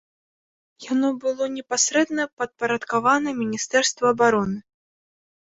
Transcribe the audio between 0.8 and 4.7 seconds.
Яно было непасрэдна падпарадкавана міністэрству абароны.